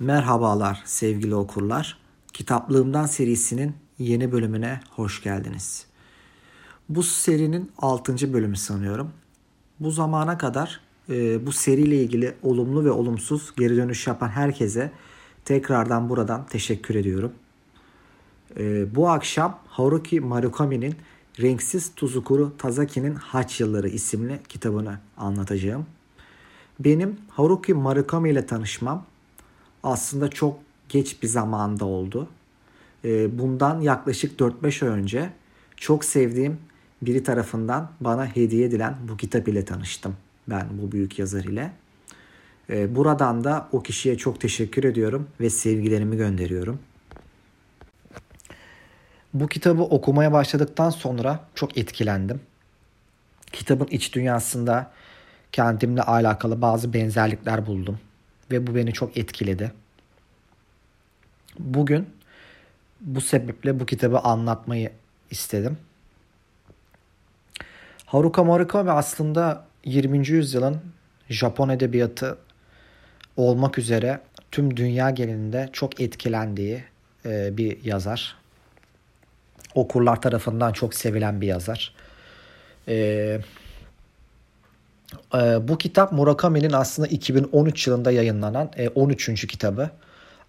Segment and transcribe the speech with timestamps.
[0.00, 1.98] Merhabalar sevgili okurlar.
[2.32, 5.86] Kitaplığımdan serisinin yeni bölümüne hoş geldiniz.
[6.88, 8.32] Bu serinin 6.
[8.32, 9.12] bölümü sanıyorum.
[9.80, 14.92] Bu zamana kadar e, bu seriyle ilgili olumlu ve olumsuz geri dönüş yapan herkese
[15.44, 17.32] tekrardan buradan teşekkür ediyorum.
[18.56, 20.94] E, bu akşam Haruki Murakami'nin
[21.40, 25.86] Renksiz Tuzukuru Tazaki'nin Haç Yılları isimli kitabını anlatacağım.
[26.80, 29.06] Benim Haruki Murakami ile tanışmam
[29.88, 30.58] aslında çok
[30.88, 32.28] geç bir zamanda oldu.
[33.04, 35.30] Ee, bundan yaklaşık 4-5 ay önce
[35.76, 36.58] çok sevdiğim
[37.02, 40.16] biri tarafından bana hediye edilen bu kitap ile tanıştım
[40.48, 41.72] ben bu büyük yazar ile.
[42.70, 46.78] Ee, buradan da o kişiye çok teşekkür ediyorum ve sevgilerimi gönderiyorum.
[49.34, 52.40] Bu kitabı okumaya başladıktan sonra çok etkilendim.
[53.52, 54.90] Kitabın iç dünyasında
[55.52, 57.98] kendimle alakalı bazı benzerlikler buldum
[58.50, 59.72] ve bu beni çok etkiledi.
[61.58, 62.08] Bugün
[63.00, 64.92] bu sebeple bu kitabı anlatmayı
[65.30, 65.78] istedim.
[68.06, 70.28] Haruka Murakami aslında 20.
[70.28, 70.80] yüzyılın
[71.28, 72.38] Japon edebiyatı
[73.36, 74.20] olmak üzere
[74.50, 76.84] tüm dünya genelinde çok etkilendiği
[77.26, 78.36] e, bir yazar.
[79.74, 81.94] Okurlar tarafından çok sevilen bir yazar.
[82.88, 83.40] Ee,
[85.34, 89.46] e, bu kitap Murakami'nin aslında 2013 yılında yayınlanan e, 13.
[89.46, 89.90] kitabı.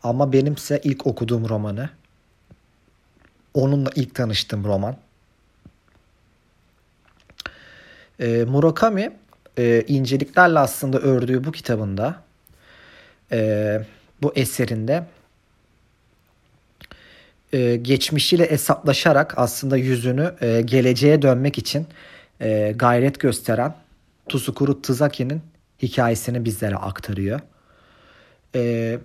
[0.04, 1.90] Ama benimse ilk okuduğum romanı.
[3.54, 4.98] Onunla ilk tanıştığım roman.
[8.20, 9.12] E, Murakami
[9.58, 12.24] e, inceliklerle aslında ördüğü bu kitabında
[13.32, 13.82] e,
[14.22, 15.06] bu eserinde
[17.54, 21.88] e, geçmişiyle hesaplaşarak aslında yüzünü e, geleceğe dönmek için
[22.42, 23.76] e, gayret gösteren
[24.30, 25.42] Tsukuru Tsuzaki'nin
[25.82, 27.40] hikayesini bizlere aktarıyor.
[28.56, 29.00] E,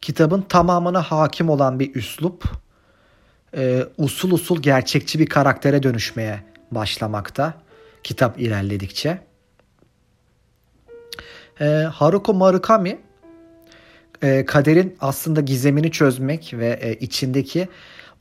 [0.00, 2.44] kitabın tamamına hakim olan bir üslup
[3.56, 7.54] e, usul usul gerçekçi bir karaktere dönüşmeye başlamakta
[8.02, 9.18] kitap ilerledikçe.
[11.60, 12.98] E, Haruko Murakami
[14.22, 17.68] e, kaderin aslında gizemini çözmek ve e, içindeki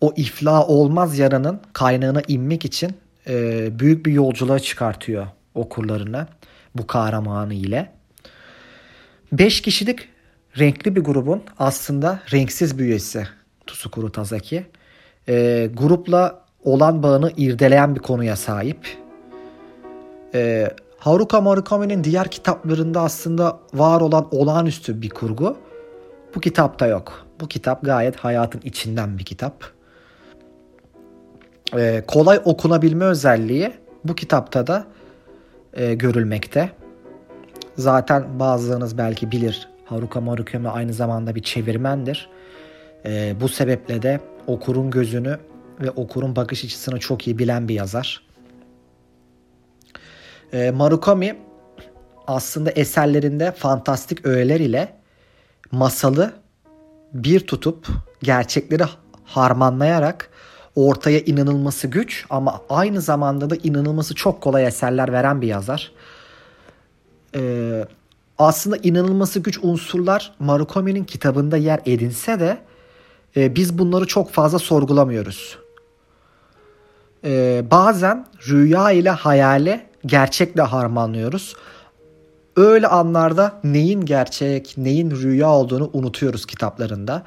[0.02, 2.92] o iflah olmaz yaranın kaynağına inmek için
[3.28, 6.28] e, büyük bir yolculuğa çıkartıyor okurlarını
[6.76, 7.92] bu kahramanı ile.
[9.32, 10.10] Beş kişilik
[10.60, 13.28] renkli bir grubun aslında renksiz bir üyesi
[13.68, 14.66] Tsukuru Tazaki.
[15.30, 18.98] E, grupla olan bağını irdeleyen bir konuya sahip.
[20.34, 25.58] E, Haruka Murakami'nin diğer kitaplarında aslında var olan olağanüstü bir kurgu.
[26.36, 27.26] Bu kitapta yok.
[27.42, 29.64] Bu kitap gayet hayatın içinden bir kitap.
[31.78, 33.72] E, kolay okunabilme özelliği
[34.04, 34.88] bu kitapta da
[35.74, 36.70] e, görülmekte.
[37.78, 42.30] Zaten bazılarınız belki bilir Haruka Murakami aynı zamanda bir çevirmendir.
[43.06, 45.40] E, bu sebeple de okurun gözünü
[45.82, 48.28] ve okurun bakış açısını çok iyi bilen bir yazar.
[50.54, 51.38] E, Murakami
[52.28, 54.94] aslında eserlerinde fantastik öğeler ile
[55.72, 56.34] masalı
[57.14, 57.88] bir tutup
[58.24, 58.84] gerçekleri
[59.24, 60.30] harmanlayarak
[60.76, 65.92] ortaya inanılması güç ama aynı zamanda da inanılması çok kolay eserler veren bir yazar.
[67.36, 67.86] Ee,
[68.40, 72.58] aslında inanılması güç unsurlar Murakami'nin kitabında yer edinse de
[73.38, 75.58] e, biz bunları çok fazla sorgulamıyoruz.
[77.24, 81.56] E, bazen rüya ile hayale gerçekle harmanlıyoruz.
[82.56, 87.24] Öyle anlarda neyin gerçek, neyin rüya olduğunu unutuyoruz kitaplarında.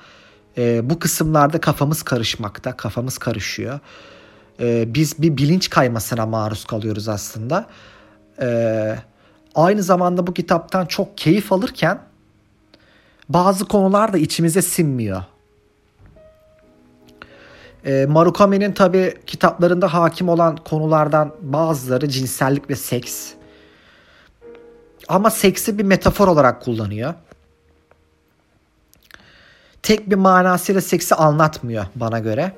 [0.59, 3.81] E, bu kısımlarda kafamız karışmakta, kafamız karışıyor.
[4.61, 7.67] E, biz bir bilinç kaymasına maruz kalıyoruz aslında.
[8.43, 8.97] E,
[9.55, 11.99] aynı zamanda bu kitaptan çok keyif alırken
[13.29, 15.23] bazı konular da içimize sinmiyor.
[17.87, 23.33] E, Marukami'nin tabi kitaplarında hakim olan konulardan bazıları cinsellik ve seks.
[25.09, 27.15] Ama seksi bir metafor olarak kullanıyor.
[29.83, 32.53] Tek bir manasıyla seksi anlatmıyor bana göre.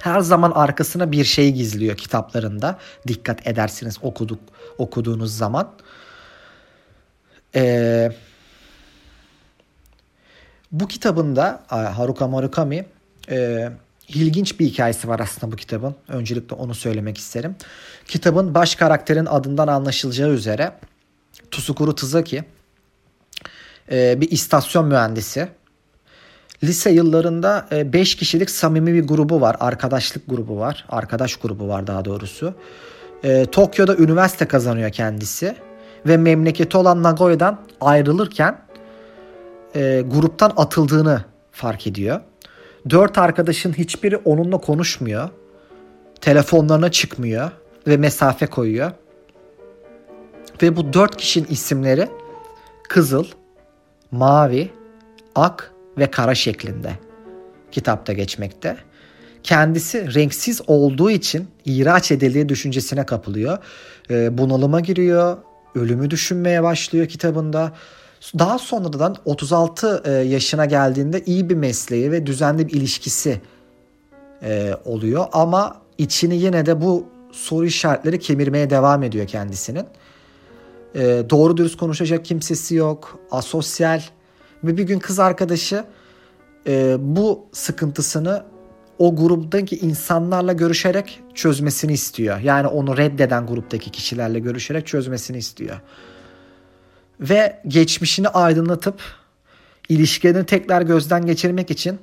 [0.00, 2.78] Her zaman arkasına bir şey gizliyor kitaplarında.
[3.08, 4.38] Dikkat edersiniz okuduk
[4.78, 5.70] okuduğunuz zaman.
[7.54, 8.12] Ee,
[10.72, 12.86] bu kitabında Haruka Murakami
[13.30, 13.68] e,
[14.08, 15.94] ilginç bir hikayesi var aslında bu kitabın.
[16.08, 17.56] Öncelikle onu söylemek isterim.
[18.06, 20.72] Kitabın baş karakterin adından anlaşılacağı üzere
[21.50, 22.44] Tsukuru Tızaki
[23.92, 25.48] e, bir istasyon mühendisi.
[26.64, 29.56] Lise yıllarında 5 e, kişilik samimi bir grubu var.
[29.60, 30.84] Arkadaşlık grubu var.
[30.88, 32.54] Arkadaş grubu var daha doğrusu.
[33.24, 35.56] E, Tokyo'da üniversite kazanıyor kendisi.
[36.06, 38.58] Ve memleketi olan Nagoya'dan ayrılırken
[39.76, 42.20] e, gruptan atıldığını fark ediyor.
[42.90, 45.28] Dört arkadaşın hiçbiri onunla konuşmuyor.
[46.20, 47.50] Telefonlarına çıkmıyor
[47.86, 48.90] ve mesafe koyuyor.
[50.62, 52.08] Ve bu dört kişinin isimleri
[52.88, 53.24] kızıl,
[54.10, 54.70] mavi,
[55.34, 56.92] ak ve kara şeklinde
[57.72, 58.76] kitapta geçmekte.
[59.42, 63.58] Kendisi renksiz olduğu için ihraç edildiği düşüncesine kapılıyor.
[64.10, 65.36] E, bunalıma giriyor,
[65.74, 67.72] ölümü düşünmeye başlıyor kitabında.
[68.38, 73.40] Daha sonradan 36 e, yaşına geldiğinde iyi bir mesleği ve düzenli bir ilişkisi
[74.42, 75.26] e, oluyor.
[75.32, 79.86] Ama içini yine de bu soru işaretleri kemirmeye devam ediyor kendisinin.
[80.94, 84.00] E, doğru dürüst konuşacak kimsesi yok, asosyal
[84.64, 85.84] ve bir gün kız arkadaşı
[86.98, 88.44] bu sıkıntısını
[88.98, 92.38] o gruptaki insanlarla görüşerek çözmesini istiyor.
[92.40, 95.80] Yani onu reddeden gruptaki kişilerle görüşerek çözmesini istiyor.
[97.20, 99.00] Ve geçmişini aydınlatıp
[99.88, 101.98] ilişkilerini tekrar gözden geçirmek için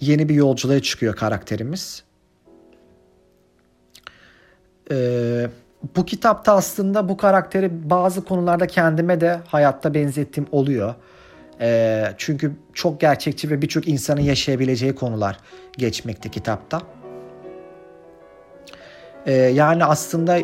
[0.00, 2.02] yeni bir yolculuğa çıkıyor karakterimiz.
[4.90, 5.50] Ee,
[5.96, 10.94] bu kitapta aslında bu karakteri bazı konularda kendime de hayatta benzettiğim oluyor.
[11.60, 15.38] E, çünkü çok gerçekçi ve birçok insanın yaşayabileceği konular
[15.78, 16.82] geçmekte kitapta.
[19.26, 20.38] E, yani aslında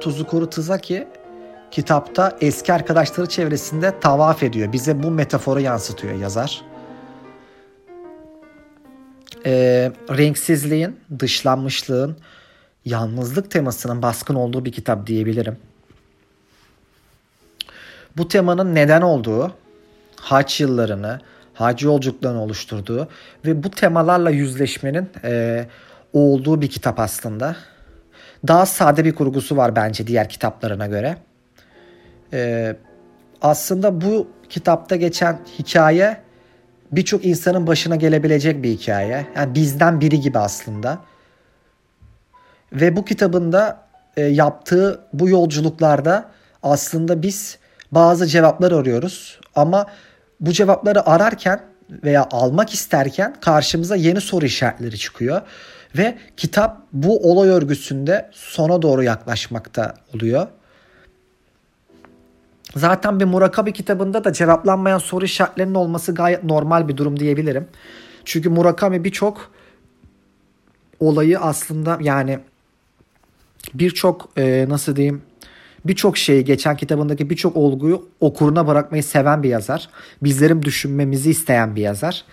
[0.00, 1.08] Tuzukuru Tızaki
[1.70, 4.72] kitapta eski arkadaşları çevresinde tavaf ediyor.
[4.72, 6.62] Bize bu metaforu yansıtıyor yazar.
[9.46, 9.52] E,
[10.10, 12.16] renksizliğin, dışlanmışlığın,
[12.84, 15.56] yalnızlık temasının baskın olduğu bir kitap diyebilirim.
[18.16, 19.52] Bu temanın neden olduğu,
[20.22, 21.20] haç yıllarını,
[21.54, 23.08] hac yolculuklarını oluşturduğu
[23.46, 25.64] ve bu temalarla yüzleşmenin e,
[26.12, 27.56] olduğu bir kitap aslında.
[28.48, 31.16] Daha sade bir kurgusu var bence diğer kitaplarına göre.
[32.32, 32.76] E,
[33.42, 36.20] aslında bu kitapta geçen hikaye
[36.92, 39.26] birçok insanın başına gelebilecek bir hikaye.
[39.36, 40.98] Yani bizden biri gibi aslında.
[42.72, 43.86] Ve bu kitabında
[44.16, 46.30] e, yaptığı bu yolculuklarda
[46.62, 47.58] aslında biz
[47.92, 49.86] bazı cevaplar arıyoruz ama
[50.42, 51.60] bu cevapları ararken
[52.04, 55.42] veya almak isterken karşımıza yeni soru işaretleri çıkıyor.
[55.96, 60.46] Ve kitap bu olay örgüsünde sona doğru yaklaşmakta oluyor.
[62.76, 67.68] Zaten bir Murakami kitabında da cevaplanmayan soru işaretlerinin olması gayet normal bir durum diyebilirim.
[68.24, 69.50] Çünkü Murakami birçok
[71.00, 72.38] olayı aslında yani
[73.74, 75.22] birçok e, nasıl diyeyim
[75.84, 79.88] birçok şeyi geçen kitabındaki birçok olguyu okuruna bırakmayı seven bir yazar.
[80.22, 82.24] Bizlerin düşünmemizi isteyen bir yazar.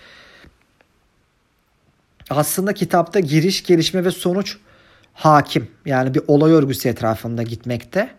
[2.30, 4.56] Aslında kitapta giriş, gelişme ve sonuç
[5.14, 5.68] hakim.
[5.86, 8.10] Yani bir olay örgüsü etrafında gitmekte.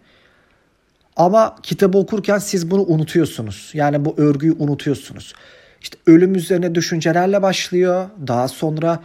[1.15, 3.71] Ama kitabı okurken siz bunu unutuyorsunuz.
[3.73, 5.33] Yani bu örgüyü unutuyorsunuz.
[5.81, 8.09] İşte ölüm üzerine düşüncelerle başlıyor.
[8.27, 9.03] Daha sonra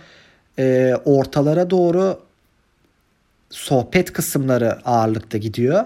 [0.58, 2.20] e, ortalara doğru
[3.50, 5.84] sohbet kısımları ağırlıkta gidiyor.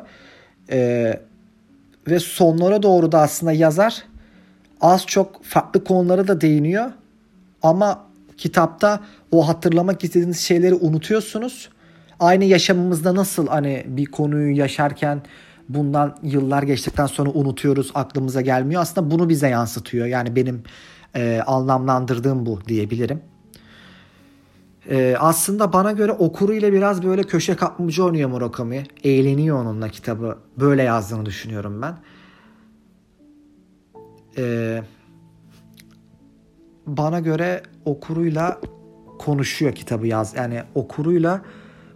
[0.71, 1.21] Ee,
[2.09, 4.03] ve sonlara doğru da aslında yazar
[4.81, 6.91] az çok farklı konulara da değiniyor.
[7.63, 8.05] Ama
[8.37, 9.01] kitapta
[9.31, 11.69] o hatırlamak istediğiniz şeyleri unutuyorsunuz.
[12.21, 15.23] Aynı yaşamımızda nasıl hani bir konuyu yaşarken
[15.69, 18.83] bundan yıllar geçtikten sonra unutuyoruz, aklımıza gelmiyor.
[18.83, 20.07] Aslında bunu bize yansıtıyor.
[20.07, 20.63] Yani benim
[21.17, 23.21] e, anlamlandırdığım bu diyebilirim.
[24.91, 28.87] Ee, aslında bana göre okuru ile biraz böyle köşe kapmacı oynuyor Murakami.
[29.05, 30.39] Eğleniyor onunla kitabı.
[30.61, 31.99] Böyle yazdığını düşünüyorum ben.
[34.39, 34.83] Ee,
[36.87, 38.61] bana göre okuruyla
[39.19, 40.37] konuşuyor kitabı yaz.
[40.37, 41.43] Yani okuruyla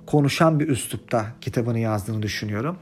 [0.07, 2.77] konuşan bir üslupta kitabını yazdığını düşünüyorum.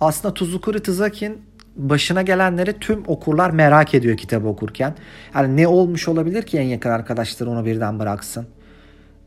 [0.00, 1.47] Aslında Tuzukuri Tızakin
[1.78, 4.94] başına gelenleri tüm okurlar merak ediyor kitabı okurken.
[5.34, 8.46] Yani ne olmuş olabilir ki en yakın arkadaşları onu birden bıraksın.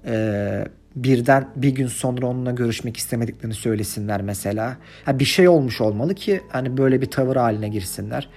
[0.05, 0.65] Ee,
[0.95, 4.77] birden bir gün sonra onunla görüşmek istemediklerini söylesinler mesela.
[5.07, 8.29] Yani bir şey olmuş olmalı ki hani böyle bir tavır haline girsinler.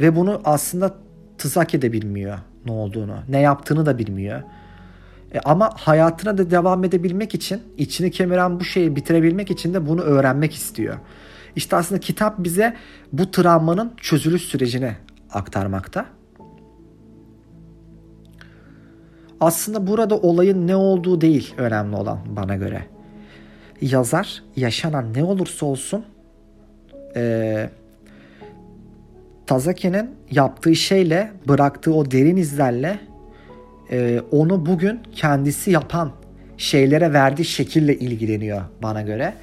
[0.00, 0.94] Ve bunu aslında
[1.38, 3.16] Tızaki de bilmiyor ne olduğunu.
[3.28, 4.42] Ne yaptığını da bilmiyor.
[5.34, 10.00] E ama hayatına da devam edebilmek için, içini kemiren bu şeyi bitirebilmek için de bunu
[10.00, 10.96] öğrenmek istiyor.
[11.56, 12.76] İşte aslında kitap bize
[13.12, 14.92] bu travmanın çözülüş sürecini
[15.30, 16.06] aktarmakta.
[19.40, 22.82] Aslında burada olayın ne olduğu değil önemli olan bana göre.
[23.80, 26.04] Yazar yaşanan ne olursa olsun
[27.16, 27.70] e,
[29.46, 32.98] Tazaki'nin yaptığı şeyle bıraktığı o derin izlerle
[33.90, 36.12] e, onu bugün kendisi yapan
[36.56, 39.34] şeylere verdiği şekille ilgileniyor bana göre.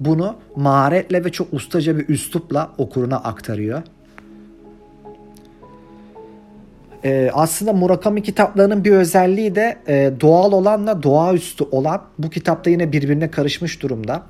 [0.00, 3.82] Bunu maharetle ve çok ustaca bir üslupla okuruna aktarıyor.
[7.04, 12.92] Ee, aslında Murakami kitaplarının bir özelliği de e, doğal olanla doğaüstü olan bu kitapta yine
[12.92, 14.22] birbirine karışmış durumda.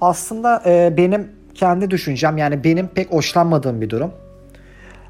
[0.00, 4.12] Aslında e, benim kendi düşüncem yani benim pek hoşlanmadığım bir durum.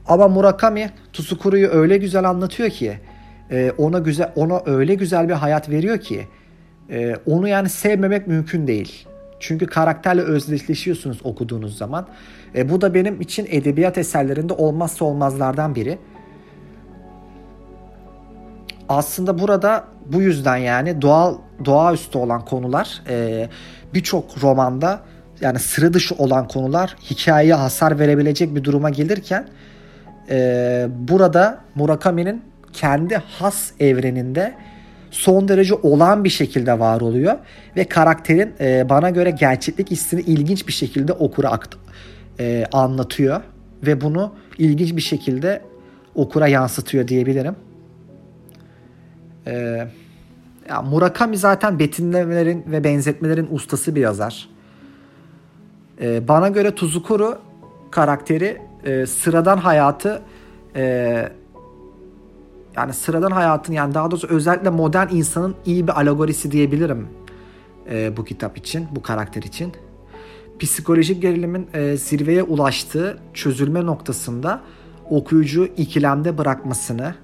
[0.06, 2.92] Ama Murakami Tsukuru'yu öyle güzel anlatıyor ki
[3.50, 6.26] e, ona güzel ona öyle güzel bir hayat veriyor ki
[6.90, 9.06] e, onu yani sevmemek mümkün değil.
[9.42, 12.06] Çünkü karakterle özdeşleşiyorsunuz okuduğunuz zaman.
[12.54, 15.99] E, bu da benim için edebiyat eserlerinde olmazsa olmazlardan biri.
[18.88, 21.34] Aslında burada bu yüzden yani doğal
[21.64, 23.49] doğaüstü olan konular e,
[23.94, 25.00] birçok romanda
[25.40, 29.49] yani sıra dışı olan konular hikayeye hasar verebilecek bir duruma gelirken
[30.30, 34.54] e, burada Murakami'nin kendi has evreninde
[35.12, 37.38] son derece olan bir şekilde var oluyor
[37.76, 41.75] ve karakterin e, bana göre gerçeklik hissini ilginç bir şekilde okura akt
[42.40, 43.40] e, anlatıyor
[43.87, 45.62] ve bunu ilginç bir şekilde
[46.14, 47.57] okura yansıtıyor diyebilirim.
[49.47, 49.87] E,
[50.69, 54.49] ya Murakami zaten betimlemelerin ve benzetmelerin ustası bir yazar.
[56.00, 57.38] E, bana göre Tuzukuru
[57.90, 60.23] karakteri e, sıradan hayatı
[60.76, 61.28] e,
[62.76, 67.09] yani sıradan hayatın yani daha doğrusu özellikle modern insanın iyi bir alegorisi diyebilirim
[67.91, 69.73] e, bu kitap için, bu karakter için.
[70.61, 74.61] Psikolojik gerilimin e, zirveye ulaştığı çözülme noktasında
[75.11, 77.14] okuyucu ikilemde bırakmasını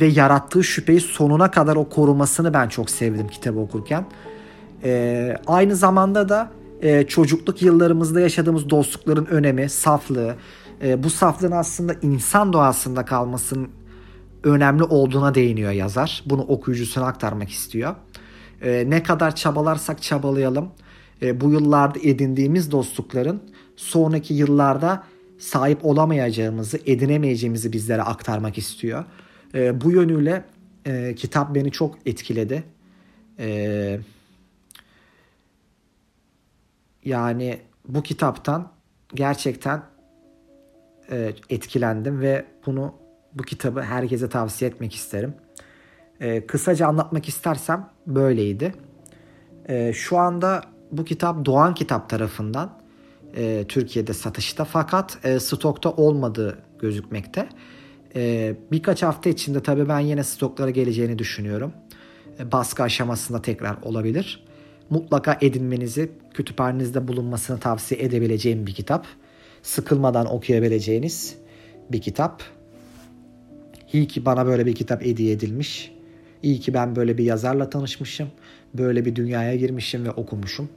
[0.00, 4.04] ve yarattığı şüpheyi sonuna kadar o korumasını ben çok sevdim kitabı okurken.
[4.84, 6.50] E, aynı zamanda da
[6.82, 10.34] e, çocukluk yıllarımızda yaşadığımız dostlukların önemi, saflığı,
[10.82, 13.68] e, bu saflığın aslında insan doğasında kalmasının
[14.44, 16.22] önemli olduğuna değiniyor yazar.
[16.26, 17.94] Bunu okuyucusuna aktarmak istiyor.
[18.62, 20.70] E, ne kadar çabalarsak çabalayalım
[21.22, 23.42] e, bu yıllarda edindiğimiz dostlukların
[23.76, 25.04] sonraki yıllarda
[25.38, 29.04] sahip olamayacağımızı, edinemeyeceğimizi bizlere aktarmak istiyor.
[29.54, 30.44] E, bu yönüyle
[30.86, 32.64] e, kitap beni çok etkiledi.
[33.38, 33.98] E,
[37.04, 37.58] yani
[37.88, 38.72] bu kitaptan
[39.14, 39.82] gerçekten
[41.10, 43.01] e, etkilendim ve bunu
[43.34, 45.34] bu kitabı herkese tavsiye etmek isterim.
[46.20, 48.74] E, kısaca anlatmak istersem böyleydi.
[49.68, 50.62] E, şu anda
[50.92, 52.78] bu kitap Doğan Kitap tarafından
[53.36, 57.48] e, Türkiye'de satışta fakat e, stokta olmadığı gözükmekte.
[58.14, 61.72] E, birkaç hafta içinde tabii ben yine stoklara geleceğini düşünüyorum.
[62.38, 64.44] E, baskı aşamasında tekrar olabilir.
[64.90, 69.06] Mutlaka edinmenizi, kütüphanenizde bulunmasını tavsiye edebileceğim bir kitap.
[69.62, 71.36] Sıkılmadan okuyabileceğiniz
[71.92, 72.42] bir kitap.
[73.92, 75.92] İyi ki bana böyle bir kitap hediye edilmiş.
[76.42, 78.28] İyi ki ben böyle bir yazarla tanışmışım.
[78.74, 80.68] Böyle bir dünyaya girmişim ve okumuşum.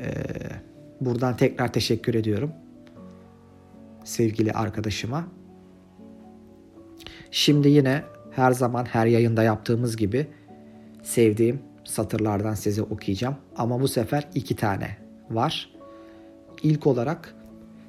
[0.00, 0.12] Ee,
[1.00, 2.52] buradan tekrar teşekkür ediyorum.
[4.04, 5.28] Sevgili arkadaşıma.
[7.30, 10.26] Şimdi yine her zaman her yayında yaptığımız gibi
[11.02, 13.36] sevdiğim satırlardan size okuyacağım.
[13.56, 14.96] Ama bu sefer iki tane
[15.30, 15.70] var.
[16.62, 17.34] İlk olarak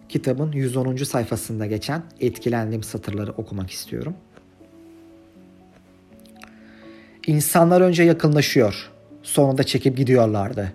[0.10, 0.96] kitabın 110.
[0.96, 4.16] sayfasında geçen etkilendiğim satırları okumak istiyorum.
[7.28, 8.90] İnsanlar önce yakınlaşıyor,
[9.24, 10.74] sonra da çekip gidiyorlardı.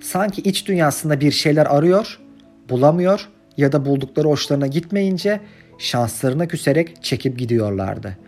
[0.00, 2.20] Sanki iç dünyasında bir şeyler arıyor,
[2.68, 5.40] bulamıyor ya da buldukları hoşlarına gitmeyince
[5.78, 8.18] şanslarına küserek çekip gidiyorlardı.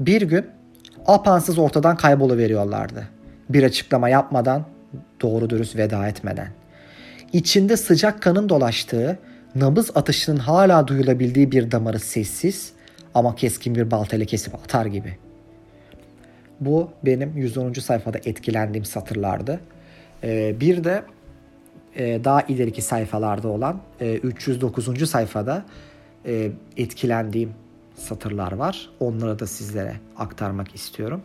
[0.00, 0.46] Bir gün
[1.06, 3.08] apansız ortadan kayboluveriyorlardı.
[3.48, 4.66] Bir açıklama yapmadan,
[5.20, 6.48] doğru dürüst veda etmeden.
[7.32, 9.18] İçinde sıcak kanın dolaştığı,
[9.60, 12.72] nabız atışının hala duyulabildiği bir damarı sessiz
[13.14, 15.16] ama keskin bir baltayla kesip atar gibi.
[16.60, 17.72] Bu benim 110.
[17.72, 19.60] sayfada etkilendiğim satırlardı.
[20.24, 21.02] Ee, bir de
[21.96, 25.10] e, daha ileriki sayfalarda olan e, 309.
[25.10, 25.64] sayfada
[26.26, 27.52] e, etkilendiğim
[27.96, 28.90] satırlar var.
[29.00, 31.22] Onları da sizlere aktarmak istiyorum.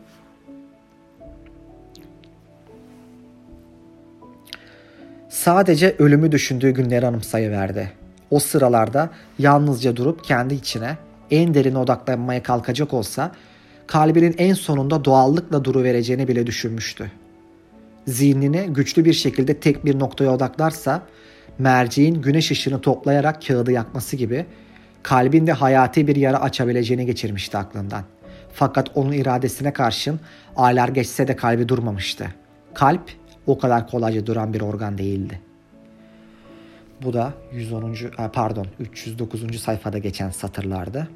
[5.29, 8.00] Sadece ölümü düşündüğü günleri anımsayıverdi.
[8.31, 9.09] O sıralarda
[9.39, 10.97] yalnızca durup kendi içine
[11.31, 13.31] en derin odaklanmaya kalkacak olsa
[13.87, 17.11] kalbinin en sonunda doğallıkla duru vereceğini bile düşünmüştü.
[18.07, 21.01] Zihnini güçlü bir şekilde tek bir noktaya odaklarsa
[21.59, 24.45] merceğin güneş ışığını toplayarak kağıdı yakması gibi
[25.03, 28.03] kalbinde hayati bir yara açabileceğini geçirmişti aklından.
[28.53, 30.19] Fakat onun iradesine karşın
[30.55, 32.27] aylar geçse de kalbi durmamıştı.
[32.73, 33.11] Kalp
[33.47, 35.50] o kadar kolayca duran bir organ değildi.
[37.03, 37.95] Bu da 110.
[38.33, 39.59] pardon 309.
[39.61, 41.07] sayfada geçen satırlardı.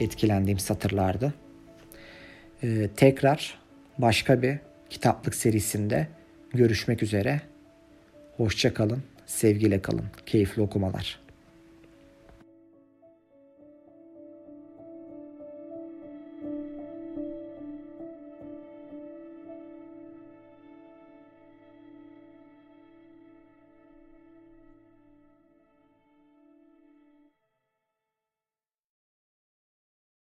[0.00, 1.34] Etkilendiğim satırlardı.
[2.62, 3.58] Ee, tekrar
[3.98, 4.58] başka bir
[4.90, 6.08] kitaplık serisinde
[6.54, 7.40] görüşmek üzere.
[8.36, 11.20] Hoşça kalın, sevgiyle kalın, keyifli okumalar.